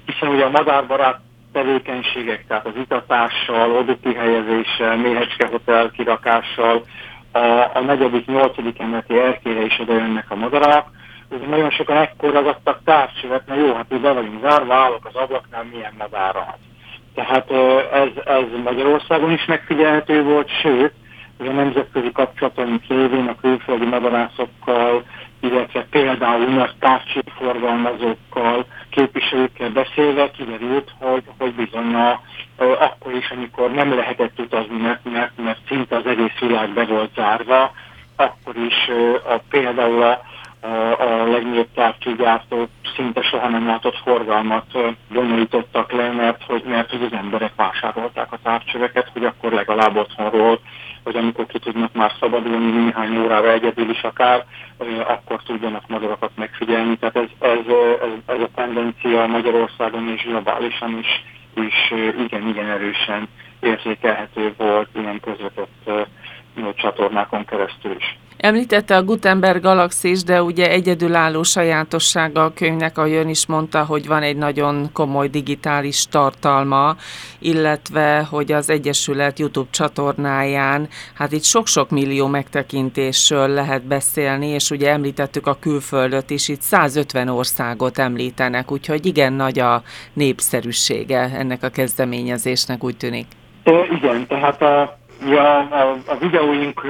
hiszen 0.05 0.29
ugye 0.29 0.45
a 0.45 0.49
madárbarát 0.49 1.19
tevékenységek, 1.53 2.47
tehát 2.47 2.65
az 2.65 2.75
itatással, 2.75 3.71
oduti 3.71 4.13
helyezéssel, 4.13 4.97
méhecske 4.97 5.47
hotel 5.47 5.91
kirakással, 5.91 6.83
a, 7.31 7.39
a 7.73 7.79
negyedik, 7.79 8.25
nyolcadik 8.27 8.79
emeleti 8.79 9.19
erkére 9.19 9.65
is 9.65 9.79
oda 9.79 9.93
jönnek 9.93 10.25
a 10.29 10.35
madarak. 10.35 10.87
Ugye 11.29 11.47
nagyon 11.47 11.69
sokan 11.69 11.97
ekkor 11.97 12.33
ragadtak 12.33 12.79
tárcsövet, 12.83 13.47
mert 13.47 13.59
jó, 13.59 13.73
hát 13.73 13.93
így 13.93 14.01
be 14.01 14.11
vagyunk 14.11 14.41
zárva, 14.41 14.73
állok 14.73 15.05
az 15.05 15.15
ablaknál, 15.15 15.63
milyen 15.71 15.93
madára 15.97 16.57
Tehát 17.15 17.51
ez, 17.91 18.09
ez 18.25 18.43
Magyarországon 18.63 19.31
is 19.31 19.45
megfigyelhető 19.45 20.23
volt, 20.23 20.49
sőt, 20.61 20.93
a 21.39 21.51
nemzetközi 21.51 22.11
kapcsolatunk 22.11 22.81
lévén 22.87 23.27
a 23.27 23.35
külföldi 23.41 23.85
madarászokkal, 23.85 25.03
illetve 25.39 25.85
például 25.89 26.45
nagy 26.45 26.75
tárcséforgalmazókkal, 26.79 28.65
képviselőkkel 28.93 29.69
beszélve 29.69 30.31
kiderült, 30.31 30.91
hogy, 30.99 31.23
hogy 31.37 31.53
bizony 31.53 31.93
a, 31.93 32.21
akkor 32.79 33.13
is, 33.13 33.29
amikor 33.29 33.71
nem 33.71 33.95
lehetett 33.95 34.39
utazni, 34.39 34.77
mert, 34.77 35.03
mert, 35.03 35.37
mert 35.37 35.59
szinte 35.67 35.95
az 35.95 36.05
egész 36.05 36.39
világ 36.39 36.69
be 36.69 36.85
volt 36.85 37.13
zárva, 37.15 37.71
akkor 38.15 38.55
is 38.55 38.89
a, 39.23 39.37
például 39.49 40.03
a, 40.03 40.21
a, 40.63 41.23
legnagyobb 41.27 41.67
tárgygyártók 41.75 42.69
szinte 42.95 43.21
soha 43.21 43.49
nem 43.49 43.67
látott 43.67 43.97
forgalmat 44.03 44.65
bonyolítottak 45.13 45.91
le, 45.91 46.11
mert 46.11 46.43
hogy, 46.43 46.63
mert 46.63 46.89
hogy 46.89 47.03
az 47.03 47.13
emberek 47.13 47.51
vásárolták 47.55 48.31
a 48.31 48.39
tárcsöveket, 48.43 49.09
hogy 49.13 49.25
akkor 49.25 49.51
legalább 49.51 49.95
otthonról 49.95 50.59
hogy 51.03 51.15
amikor 51.15 51.45
ki 51.45 51.59
tudnak 51.59 51.93
már 51.93 52.11
szabadulni 52.19 52.71
néhány 52.71 53.17
órára 53.17 53.51
egyedül 53.51 53.89
is 53.89 54.01
akár, 54.01 54.45
akkor 55.07 55.41
tudjanak 55.43 55.87
madarakat 55.87 56.31
megfigyelni. 56.35 56.97
Tehát 56.97 57.15
ez, 57.15 57.29
ez, 57.39 57.65
ez, 58.01 58.35
ez 58.35 58.41
a 58.41 58.49
tendencia 58.55 59.25
Magyarországon 59.25 60.09
és 60.09 60.23
globálisan 60.23 60.97
is, 60.97 61.23
is 61.55 61.91
igen, 62.25 62.47
igen 62.47 62.65
erősen 62.65 63.27
érzékelhető 63.59 64.53
volt 64.57 64.89
ilyen 64.95 65.19
közvetett 65.19 65.91
csatornákon 66.75 67.45
keresztül 67.45 67.95
is. 67.97 68.17
Említette 68.43 68.95
a 68.95 69.03
Gutenberg 69.03 69.61
galaxis, 69.61 70.23
de 70.23 70.43
ugye 70.43 70.69
egyedülálló 70.69 71.43
sajátossága 71.43 72.43
a 72.43 72.53
könyvnek, 72.53 72.97
a 72.97 73.05
jön 73.05 73.29
is 73.29 73.45
mondta, 73.45 73.85
hogy 73.85 74.07
van 74.07 74.21
egy 74.21 74.35
nagyon 74.35 74.89
komoly 74.93 75.27
digitális 75.27 76.07
tartalma, 76.07 76.95
illetve, 77.39 78.27
hogy 78.29 78.51
az 78.51 78.69
Egyesület 78.69 79.39
YouTube 79.39 79.69
csatornáján, 79.71 80.87
hát 81.13 81.31
itt 81.31 81.43
sok-sok 81.43 81.89
millió 81.89 82.27
megtekintésről 82.27 83.47
lehet 83.47 83.83
beszélni, 83.83 84.47
és 84.47 84.69
ugye 84.69 84.89
említettük 84.89 85.47
a 85.47 85.57
külföldöt 85.59 86.29
is, 86.29 86.47
itt 86.47 86.61
150 86.61 87.27
országot 87.27 87.97
említenek, 87.97 88.71
úgyhogy 88.71 89.05
igen 89.05 89.33
nagy 89.33 89.59
a 89.59 89.83
népszerűsége 90.13 91.19
ennek 91.19 91.63
a 91.63 91.69
kezdeményezésnek, 91.69 92.83
úgy 92.83 92.97
tűnik. 92.97 93.27
igen, 93.89 94.27
tehát 94.27 94.61
a 94.61 95.01
Ja, 95.27 95.57
a, 95.57 95.97
a 96.07 96.17
videóink 96.19 96.81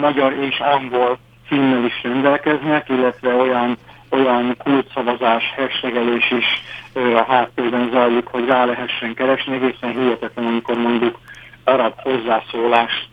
magyar 0.00 0.32
és 0.32 0.58
angol 0.58 1.18
címmel 1.48 1.84
is 1.84 2.02
rendelkeznek, 2.02 2.88
illetve 2.88 3.34
olyan, 3.34 3.76
olyan 4.10 4.56
kulcsszavazás, 4.58 5.44
hashtagelés 5.56 6.30
is 6.30 6.62
a 6.94 7.24
háttérben 7.28 7.90
zajlik, 7.92 8.26
hogy 8.26 8.46
rá 8.46 8.64
lehessen 8.64 9.14
keresni. 9.14 9.54
Egészen 9.54 9.90
hihetetlen, 9.90 10.46
amikor 10.46 10.76
mondjuk 10.76 11.18
arab 11.64 11.94
hozzászólást 11.96 13.08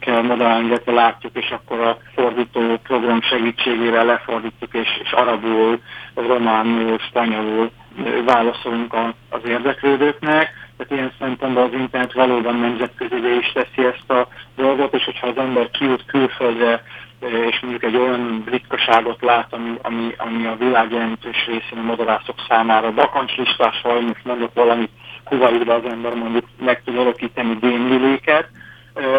kell 0.00 0.22
modellálni, 0.22 0.66
illetve 0.66 0.92
látjuk, 0.92 1.36
és 1.36 1.50
akkor 1.50 1.80
a 1.80 1.98
fordító 2.14 2.60
program 2.82 3.22
segítségével 3.22 4.04
lefordítjuk, 4.04 4.74
és, 4.74 4.88
és 5.02 5.12
arabul, 5.12 5.80
románul, 6.14 6.98
spanyolul 6.98 7.70
válaszolunk 8.24 8.94
az 9.30 9.40
érdeklődőknek 9.44 10.69
tehát 10.80 10.94
ilyen 10.94 11.12
szempontból 11.18 11.62
az 11.62 11.72
internet 11.72 12.12
valóban 12.12 12.56
nemzetközi 12.56 13.14
is 13.40 13.52
teszi 13.52 13.84
ezt 13.86 14.10
a 14.10 14.28
dolgot, 14.56 14.94
és 14.94 15.04
hogyha 15.04 15.26
az 15.26 15.36
ember 15.36 15.70
kijut 15.70 16.04
külföldre, 16.06 16.82
és 17.20 17.60
mondjuk 17.60 17.82
egy 17.82 17.96
olyan 17.96 18.44
ritkaságot 18.50 19.22
lát, 19.22 19.52
ami, 19.52 19.74
ami, 19.82 20.14
ami 20.16 20.46
a 20.46 20.56
világ 20.56 20.92
jelentős 20.92 21.46
részén 21.46 21.78
a 21.78 21.82
madarászok 21.82 22.34
számára 22.48 22.92
bakancslistás, 22.92 23.80
vagy 23.82 24.06
most 24.06 24.24
mondok 24.24 24.54
valamit, 24.54 24.90
Kuwaitba 25.24 25.74
az 25.74 25.84
ember 25.84 26.14
mondjuk 26.14 26.44
meg 26.60 26.82
tud 26.84 26.98
alakítani 26.98 27.56
dénliléket, 27.60 28.48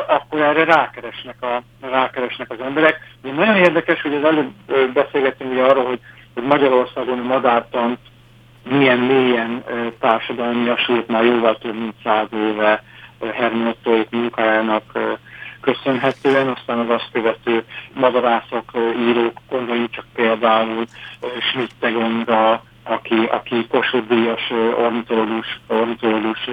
akkor 0.08 0.42
erre 0.42 0.64
rákeresnek, 0.64 1.44
a, 1.44 1.62
rákeresnek 1.82 2.52
az 2.52 2.60
emberek. 2.60 3.00
Ugye 3.24 3.34
nagyon 3.34 3.56
érdekes, 3.56 4.02
hogy 4.02 4.14
az 4.14 4.24
előbb 4.24 4.52
beszélgettünk 4.94 5.52
ugye 5.52 5.64
arról, 5.64 5.86
hogy, 5.86 6.00
hogy 6.34 6.44
Magyarországon 6.44 7.20
a 7.20 7.24
madártant 7.24 8.00
milyen 8.64 8.98
mélyen 8.98 9.64
társadalmiasult 10.00 11.08
már 11.08 11.26
jóval 11.26 11.58
több 11.58 11.80
mint 11.80 11.96
száz 12.04 12.28
éve 12.34 12.84
Hermiottóik 13.34 14.10
munkájának 14.10 14.84
köszönhetően, 15.62 16.48
aztán 16.48 16.80
az 16.80 16.90
azt 16.90 17.10
követő 17.12 17.64
madarászok, 17.94 18.72
írók, 19.00 19.40
gondoljunk 19.50 19.92
csak 19.92 20.06
például 20.16 20.86
Schmidt-Tegonra, 21.50 22.64
aki, 22.84 23.16
aki 23.32 23.68
Kossuth 23.68 24.08
Díjas 24.08 24.52
ornitológus, 24.78 25.60
ornitológus 25.68 26.50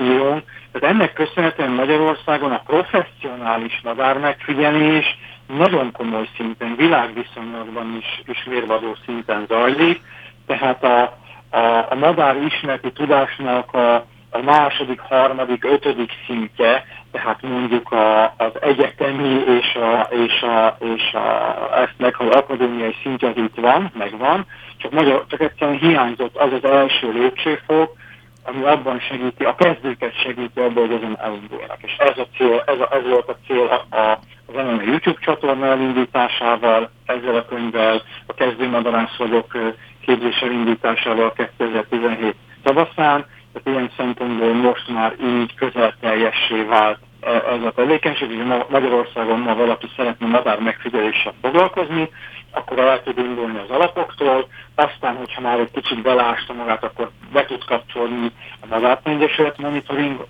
író. 0.00 0.40
Tehát 0.72 0.94
ennek 0.94 1.12
köszönhetően 1.12 1.70
Magyarországon 1.70 2.52
a 2.52 2.62
professzionális 2.66 3.80
madár 3.82 4.18
megfigyelés 4.18 5.18
nagyon 5.46 5.92
komoly 5.92 6.28
szinten, 6.36 6.76
világviszonylatban 6.76 7.96
is, 7.96 8.22
is 8.26 8.44
mérvadó 8.44 8.96
szinten 9.04 9.44
zajlik, 9.48 10.00
tehát 10.48 10.84
a, 10.84 11.18
a, 11.50 11.86
a 11.90 11.94
madár 11.94 12.36
ismereti 12.36 12.92
tudásnak 12.92 13.72
a, 13.74 13.94
a 14.30 14.42
második, 14.44 15.00
harmadik, 15.00 15.64
ötödik 15.64 16.10
szintje, 16.26 16.84
tehát 17.12 17.42
mondjuk 17.42 17.92
a, 17.92 18.24
az 18.24 18.52
egyetemi 18.60 19.42
és, 19.46 19.74
a, 19.74 20.08
és, 20.10 20.42
a, 20.42 20.76
és 20.80 21.12
a, 21.12 21.80
ezt 21.82 21.94
meghalló 21.96 22.30
akadémiai 22.30 22.94
szintje 23.02 23.28
az 23.28 23.36
itt 23.36 23.56
van, 23.56 23.90
megvan, 23.98 24.46
csak, 24.76 24.92
magyar, 24.92 25.24
csak 25.28 25.40
egyszerűen 25.40 25.78
hiányzott 25.78 26.36
az 26.36 26.52
az 26.52 26.70
első 26.70 27.12
lépcsőfok, 27.12 27.96
ami 28.44 28.64
abban 28.64 29.00
segíti, 29.00 29.44
a 29.44 29.54
kezdőket 29.54 30.20
segíti 30.20 30.60
abban, 30.60 30.86
hogy 30.86 30.96
ezen 30.96 31.18
elindulnak. 31.20 31.76
És 31.78 31.96
ez, 31.98 32.18
a 32.18 32.26
cél, 32.36 32.62
ez, 32.66 32.80
a, 32.80 32.88
ez 32.94 33.08
volt 33.08 33.28
a 33.28 33.36
cél 33.46 33.66
a, 33.90 33.96
a, 33.96 34.18
az 34.46 34.54
MMA 34.54 34.82
YouTube 34.82 35.18
csatorna 35.20 35.66
elindításával, 35.66 36.90
ezzel 37.04 37.36
a 37.36 37.44
könyvvel, 37.44 38.02
a 38.26 38.34
kezdőmadarászolók 38.34 39.56
képzés 40.00 40.36
elindításával 40.40 41.32
2017 41.32 42.34
tavaszán, 42.62 43.26
tehát 43.52 43.64
ilyen 43.64 43.90
szempontból 43.96 44.52
most 44.52 44.88
már 44.88 45.14
így 45.22 45.54
közel 45.54 45.94
teljessé 46.00 46.62
vált 46.62 46.98
ez 47.20 47.62
a 47.64 47.72
tevékenység, 47.74 48.28
hogy 48.28 48.64
Magyarországon 48.68 49.38
ma 49.38 49.54
valaki 49.54 49.86
szeretne 49.96 50.26
madár 50.26 50.58
megfigyeléssel 50.60 51.34
foglalkozni, 51.42 52.10
akkor 52.50 52.78
el 52.78 53.02
tud 53.02 53.18
indulni 53.18 53.58
az 53.58 53.70
alapoktól, 53.70 54.48
aztán, 54.74 55.16
hogyha 55.16 55.40
már 55.40 55.58
egy 55.58 55.70
kicsit 55.70 56.02
belásta 56.02 56.52
magát, 56.52 56.84
akkor 56.84 57.10
be 57.32 57.44
tud 57.44 57.64
kapcsolni 57.64 58.32
a 58.60 58.66
Madártanyegyesület 58.70 59.58
monitoring 59.58 60.26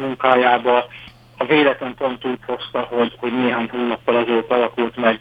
munkájába, 0.00 0.86
a 1.38 1.44
véletlen 1.44 1.94
pont 1.94 2.24
úgy 2.24 2.38
hozta, 2.46 2.80
hogy, 2.80 3.16
hogy 3.20 3.32
néhány 3.32 3.68
hónappal 3.70 4.16
azért 4.16 4.50
alakult 4.52 4.96
meg 4.96 5.20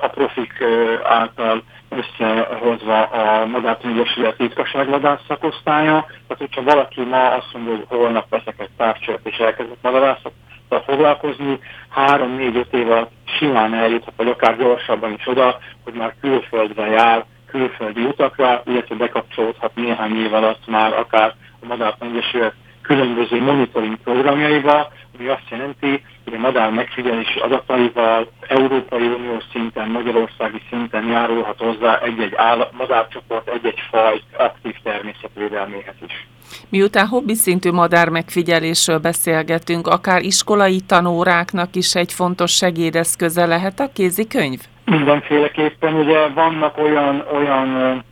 a 0.00 0.08
profik 0.08 0.64
által 1.02 1.62
összehozva 1.96 3.02
a 3.02 3.46
Madártani 3.46 3.92
Egyesület 3.92 4.36
titkosságvadász 4.36 5.20
szakosztálya. 5.28 6.06
Tehát, 6.06 6.38
hogyha 6.38 6.62
valaki 6.62 7.00
ma 7.00 7.30
azt 7.30 7.52
mondja, 7.52 7.72
hogy 7.72 7.86
holnap 7.88 8.28
veszek 8.28 8.54
egy 8.58 8.70
tárcsört 8.76 9.26
és 9.26 9.36
elkezdett 9.36 9.82
madarászattal 9.82 10.82
foglalkozni, 10.86 11.58
három-négy-öt 11.88 12.72
év 12.72 12.90
alatt 12.90 13.10
simán 13.38 13.74
eljuthat, 13.74 14.14
vagy 14.16 14.28
akár 14.28 14.56
gyorsabban 14.56 15.12
is 15.12 15.26
oda, 15.26 15.58
hogy 15.84 15.94
már 15.94 16.14
külföldre 16.20 16.86
jár, 16.86 17.24
külföldi 17.46 18.04
utakra, 18.04 18.62
illetve 18.66 18.94
bekapcsolódhat 18.94 19.74
néhány 19.74 20.16
év 20.16 20.34
alatt 20.34 20.66
már 20.66 20.92
akár 20.92 21.34
a 21.60 21.66
Madártani 21.66 22.10
Egyesület 22.10 22.54
különböző 22.86 23.42
monitoring 23.42 23.96
programjaiba, 24.04 24.92
ami 25.18 25.28
azt 25.28 25.50
jelenti, 25.50 26.04
hogy 26.24 26.34
a 26.34 26.38
madár 26.38 26.70
megfigyelési 26.70 27.38
adataival 27.38 28.28
Európai 28.48 29.06
Unió 29.06 29.42
szinten, 29.52 29.88
Magyarországi 29.88 30.60
szinten 30.70 31.06
járulhat 31.06 31.58
hozzá 31.58 31.98
egy-egy 31.98 32.36
madárcsoport, 32.76 33.48
egy-egy 33.48 33.80
faj 33.90 34.20
aktív 34.38 34.74
természetvédelméhez 34.82 35.94
is. 36.06 36.26
Miután 36.68 37.06
hobbi 37.06 37.34
szintű 37.34 37.70
madár 37.70 38.08
megfigyelésről 38.08 38.98
beszélgetünk, 38.98 39.86
akár 39.86 40.22
iskolai 40.22 40.80
tanóráknak 40.80 41.76
is 41.76 41.94
egy 41.94 42.12
fontos 42.12 42.52
segédeszköze 42.52 43.46
lehet 43.46 43.80
a 43.80 43.90
kézikönyv? 43.94 44.60
Mindenféleképpen 44.84 45.94
ugye 45.94 46.28
vannak 46.28 46.78
olyan, 46.78 47.24
olyan 47.32 48.02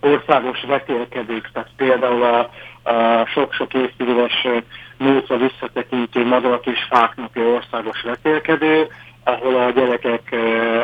országos 0.00 0.64
vetélkedők, 0.68 1.50
tehát 1.52 1.70
például 1.76 2.22
a 2.22 2.50
sok-sok 3.26 3.74
évtizedes 3.74 4.46
múltra 4.96 5.36
visszatekintő 5.36 6.26
madarak 6.26 6.66
és 6.66 6.78
fáknak 6.90 7.30
országos 7.36 8.02
vetélkedő, 8.02 8.86
ahol 9.24 9.54
a 9.54 9.70
gyerekek, 9.70 10.36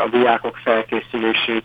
a 0.05 0.09
diákok 0.09 0.57
felkészülését 0.57 1.65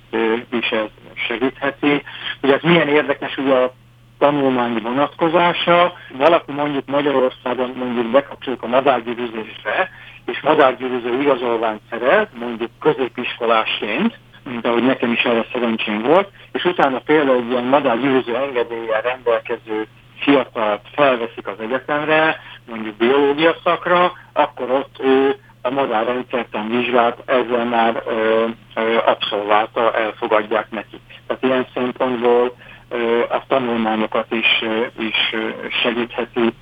is 0.52 0.70
ez 0.70 0.88
segítheti. 1.28 2.04
Ugye 2.42 2.54
ez 2.54 2.62
milyen 2.62 2.88
érdekes, 2.88 3.38
ugye 3.38 3.54
a 3.54 3.74
tanulmányi 4.20 4.80
vonatkozása. 4.80 5.94
Valaki 6.18 6.52
mondjuk 6.52 6.86
Magyarországon 6.86 7.74
mondjuk 7.76 8.12
bekapcsoljuk 8.12 8.64
a 8.64 8.68
madárgyűrűzésre, 8.68 9.90
és 10.26 10.42
madárgyűrűző 10.42 11.22
igazolványt 11.22 11.82
szeret, 11.90 12.30
mondjuk 12.40 12.72
középiskolásként, 12.80 14.18
mint 14.44 14.66
ahogy 14.66 14.84
nekem 14.84 15.12
is 15.12 15.24
erre 15.24 15.46
szerencsém 15.54 16.02
volt, 16.02 16.30
és 16.52 16.66
utána 16.66 17.00
például 17.00 17.38
egy 17.38 17.50
ilyen 17.50 17.64
madárgyűrűző 17.64 18.36
engedéllyel 18.36 19.02
rendelkező 19.02 19.88
fiatalt 20.30 20.82
felveszik 20.94 21.48
az 21.48 21.60
egyetemre, 21.60 22.40
mondjuk 22.68 22.96
biológia 22.96 23.56
szakra, 23.64 24.12
akkor 24.34 24.72
ott 24.72 24.96
ő 25.00 25.36
a 25.62 25.70
madárrendszertan 25.70 26.70
vizsgát 26.70 27.18
ezzel 27.26 27.66
már 27.66 28.04
ö, 28.06 28.46
ö, 28.76 28.98
abszolválta, 29.06 29.94
elfogadják 29.94 30.72
neki. 30.72 31.00
Tehát 31.28 31.44
ilyen 31.44 31.68
szempontból 31.74 32.56
ö, 32.90 33.24
a 33.30 33.44
tanulmányokat 33.48 34.32
is, 34.32 34.62
ö, 34.62 34.86
is 35.04 35.36
segítheti 35.84 36.54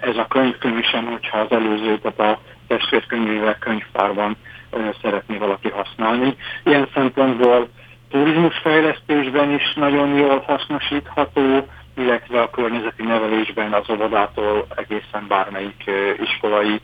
ez 0.00 0.16
a 0.16 0.26
könyv 0.26 0.58
különösen, 0.58 1.04
hogyha 1.04 1.38
az 1.38 1.50
előző, 1.50 1.98
tehát 1.98 2.20
a 2.20 2.40
testvérkönyvével 2.66 3.58
könyvtárban 3.58 4.36
ö, 4.70 4.78
szeretné 5.02 5.36
valaki 5.36 5.68
használni. 5.68 6.36
Ilyen 6.64 6.88
szempontból 6.94 7.68
turizmusfejlesztésben 8.10 9.50
is 9.50 9.74
nagyon 9.74 10.14
jól 10.14 10.42
hasznosítható, 10.46 11.66
illetve 11.96 12.40
a 12.40 12.50
környezeti 12.50 13.02
nevelésben 13.02 13.72
az 13.72 13.90
óvodától 13.90 14.66
egészen 14.76 15.24
bármelyik 15.28 15.90
iskolai 16.22 16.80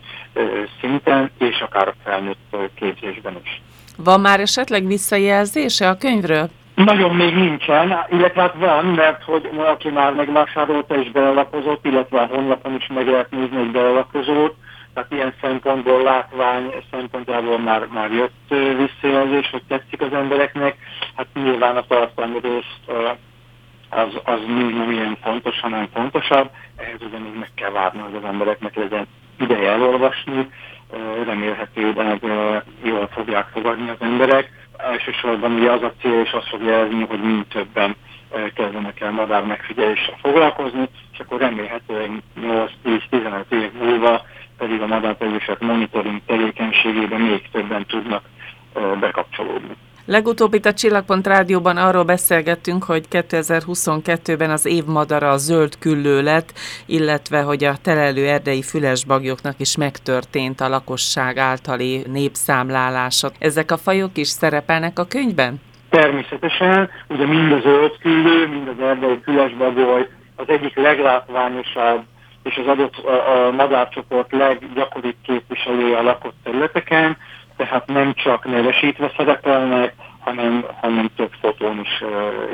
szinten, 0.81 1.31
és 1.39 1.61
akár 1.61 1.89
a 1.89 1.95
felnőtt 2.05 2.57
képzésben 2.75 3.37
is. 3.43 3.63
Van 3.97 4.21
már 4.21 4.41
esetleg 4.41 4.87
visszajelzése 4.87 5.89
a 5.89 5.97
könyvről? 5.97 6.49
Nagyon 6.75 7.17
még 7.17 7.35
nincsen, 7.35 8.05
illetve 8.11 8.41
hát 8.41 8.55
van, 8.55 8.85
mert 8.85 9.23
hogy 9.23 9.49
valaki 9.53 9.89
már 9.89 10.13
megvásárolta 10.13 10.95
és 11.03 11.11
belelapozott, 11.11 11.87
illetve 11.87 12.21
a 12.21 12.27
honlapon 12.27 12.75
is 12.75 12.87
meg 12.95 13.07
lehet 13.07 13.31
nézni, 13.31 13.57
hogy 13.57 13.71
belelapozott, 13.71 14.57
tehát 14.95 15.13
ilyen 15.13 15.35
szempontból 15.41 16.03
látvány 16.03 16.73
szempontjából 16.91 17.59
már, 17.59 17.87
már 17.87 18.13
jött 18.13 18.55
visszajelzés, 18.77 19.51
hogy 19.51 19.63
tetszik 19.69 20.03
az 20.03 20.13
embereknek. 20.13 20.77
Hát 21.17 21.27
nyilván 21.35 21.77
a 21.77 21.87
tartalmi 21.89 22.39
részt 22.43 22.99
az, 23.89 24.21
az 24.25 24.41
még 24.47 24.75
nem 24.75 24.91
ilyen 24.91 25.17
fontos, 25.23 25.61
hanem 25.61 25.89
fontosabb. 25.95 26.51
Ehhez 26.77 27.03
ugyanígy 27.03 27.39
meg 27.39 27.51
kell 27.55 27.71
várni, 27.71 28.01
hogy 28.01 28.15
az 28.15 28.25
embereknek 28.25 28.75
legyen 28.75 29.07
ideje 29.41 29.71
elolvasni, 29.71 30.51
remélhetőleg 31.25 32.23
jól 32.83 33.09
fogják 33.13 33.49
fogadni 33.53 33.89
az 33.91 34.01
emberek. 34.01 34.51
Elsősorban 34.77 35.53
ugye 35.53 35.71
az 35.71 35.83
a 35.83 35.93
cél, 36.01 36.21
és 36.21 36.33
azt 36.33 36.49
fog 36.49 36.63
jelezni, 36.63 37.05
hogy 37.09 37.21
mind 37.21 37.47
többen 37.47 37.97
kezdenek 38.55 39.01
el 39.01 39.11
madár 39.11 39.45
megfigyeléssel 39.45 40.17
foglalkozni, 40.23 40.89
és 41.13 41.19
akkor 41.19 41.41
remélhetőleg 41.41 42.11
8-10-15 42.41 43.51
év 43.51 43.73
múlva 43.73 44.23
pedig 44.59 44.81
a 44.81 44.87
madárpegyések 44.87 45.59
monitoring 45.59 46.21
tevékenységében 46.27 47.21
még 47.21 47.51
többen 47.51 47.87
tudnak 47.87 48.25
bekapcsolódni. 49.01 49.77
Legutóbb 50.11 50.55
itt 50.55 50.65
a 50.65 50.73
Csillagpont 50.73 51.27
Rádióban 51.27 51.77
arról 51.77 52.05
beszélgettünk, 52.05 52.85
hogy 52.85 53.05
2022-ben 53.11 54.51
az 54.51 54.67
év 54.67 54.85
madara 54.85 55.31
a 55.31 55.37
zöld 55.37 55.79
küllő 55.79 56.23
lett, 56.23 56.53
illetve 56.87 57.43
hogy 57.43 57.65
a 57.65 57.77
telelő 57.83 58.27
erdei 58.29 58.63
fülesbagyoknak 58.63 59.55
is 59.59 59.77
megtörtént 59.77 60.61
a 60.61 60.69
lakosság 60.69 61.37
általi 61.37 62.03
népszámlálása. 62.13 63.31
Ezek 63.39 63.71
a 63.71 63.77
fajok 63.77 64.17
is 64.17 64.29
szerepelnek 64.29 64.99
a 64.99 65.05
könyvben? 65.05 65.61
Természetesen, 65.91 66.91
ugye 67.09 67.27
mind 67.27 67.53
a 67.53 67.61
zöld 67.61 67.99
küllő, 68.01 68.47
mind 68.47 68.69
az 68.69 68.85
erdei 68.85 69.19
fülesbagoly 69.25 70.09
az 70.37 70.49
egyik 70.49 70.77
leglátványosabb 70.77 72.03
és 72.43 72.57
az 72.57 72.67
adott 72.67 72.97
a, 72.97 73.47
a 73.47 73.51
madárcsoport 73.51 74.33
leggyakoribb 74.33 75.17
képviselője 75.23 75.97
a 75.97 76.03
lakott 76.03 76.35
területeken, 76.45 77.17
tehát 77.59 77.87
nem 77.87 78.15
csak 78.15 78.45
nevesítve 78.45 79.13
szerepelnek, 79.17 79.95
hanem, 80.19 80.65
hanem 80.81 81.11
több 81.17 81.31
fotón 81.41 81.81
is, 81.81 82.05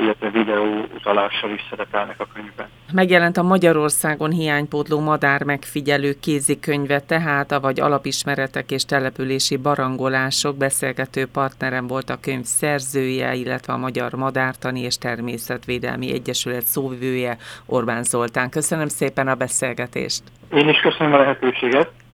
illetve 0.01 0.29
videó 0.29 0.85
utalással 0.95 1.49
is 1.49 1.61
szerepelnek 1.69 2.19
a 2.19 2.27
könyvben. 2.33 2.67
Megjelent 2.93 3.37
a 3.37 3.43
Magyarországon 3.43 4.31
hiánypótló 4.31 4.99
madár 4.99 5.43
megfigyelő 5.43 6.13
kézikönyve, 6.21 6.99
tehát 6.99 7.51
a 7.51 7.59
vagy 7.59 7.79
alapismeretek 7.79 8.71
és 8.71 8.85
települési 8.85 9.57
barangolások 9.57 10.57
beszélgető 10.57 11.27
partnerem 11.27 11.87
volt 11.87 12.09
a 12.09 12.19
könyv 12.21 12.43
szerzője, 12.43 13.33
illetve 13.33 13.73
a 13.73 13.77
Magyar 13.77 14.13
Madártani 14.13 14.81
és 14.81 14.97
Természetvédelmi 14.97 16.13
Egyesület 16.13 16.65
szóvivője 16.65 17.37
Orbán 17.65 18.03
Zoltán. 18.03 18.49
Köszönöm 18.49 18.87
szépen 18.87 19.27
a 19.27 19.35
beszélgetést! 19.35 20.23
Én 20.53 20.69
is 20.69 20.79
köszönöm 20.79 21.13
a 21.13 21.17
lehetőséget! 21.17 21.91